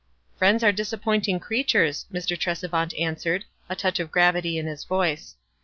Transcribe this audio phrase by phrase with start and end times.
[0.35, 2.35] "Friends are disappointing creatures," Mr.
[2.35, 5.35] Tresevant answered, a touch of gravity in his voice.